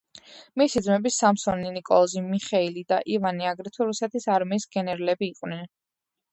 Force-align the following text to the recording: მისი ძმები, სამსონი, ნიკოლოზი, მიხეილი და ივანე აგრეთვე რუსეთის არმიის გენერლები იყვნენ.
მისი 0.61 0.81
ძმები, 0.87 1.11
სამსონი, 1.17 1.73
ნიკოლოზი, 1.75 2.25
მიხეილი 2.31 2.85
და 2.95 2.99
ივანე 3.19 3.53
აგრეთვე 3.53 3.89
რუსეთის 3.93 4.29
არმიის 4.39 4.69
გენერლები 4.79 5.33
იყვნენ. 5.33 5.67